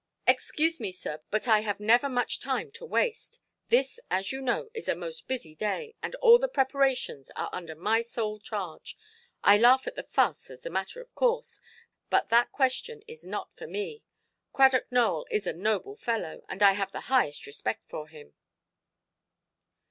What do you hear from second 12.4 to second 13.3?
question is